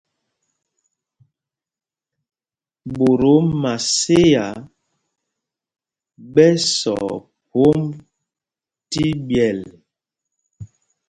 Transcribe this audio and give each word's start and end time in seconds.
Ɓot 2.95 3.21
o 3.33 3.35
Maséa 3.61 4.45
ɓɛ 6.33 6.45
sɔɔ 6.77 7.09
phwómb 7.47 7.83
tí 8.89 9.03
ɓyɛ́l. 9.27 9.59